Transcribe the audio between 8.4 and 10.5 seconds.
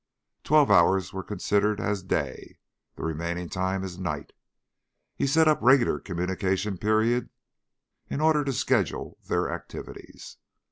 to schedule their activities.